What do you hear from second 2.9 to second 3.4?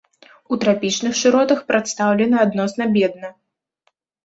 бедна.